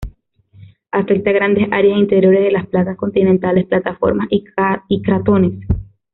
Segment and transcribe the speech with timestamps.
[0.91, 5.63] Afecta a grandes áreas interiores de las placas continentales: plataformas y cratones.